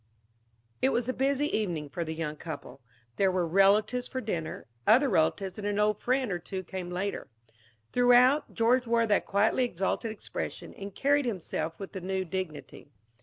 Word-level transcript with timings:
It 0.81 0.89
was 0.89 1.07
a 1.07 1.13
busy 1.13 1.45
evening 1.55 1.87
for 1.87 2.03
the 2.03 2.15
young 2.15 2.35
couple. 2.35 2.81
There 3.17 3.31
were 3.31 3.45
relatives 3.47 4.07
for 4.07 4.19
dinner. 4.19 4.65
Other 4.87 5.07
relatives 5.09 5.59
and 5.59 5.67
an 5.67 5.77
old 5.77 6.01
friend 6.01 6.31
or 6.31 6.39
two 6.39 6.63
came 6.63 6.89
later. 6.89 7.29
Throughout, 7.91 8.51
George 8.51 8.87
wore 8.87 9.05
that 9.05 9.27
quietly 9.27 9.63
exalted 9.63 10.11
expression, 10.11 10.73
and 10.73 10.95
carried 10.95 11.25
himself 11.25 11.77
with 11.79 11.91
the 11.91 12.01
new 12.01 12.25
dignity. 12.25 12.89